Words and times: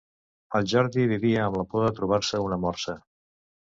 En 0.59 0.69
Jordi 0.73 1.05
vivia 1.11 1.43
amb 1.49 1.59
la 1.61 1.65
por 1.75 1.85
de 1.89 1.93
trobar-se 2.01 2.41
una 2.49 2.59
morsa. 2.67 2.97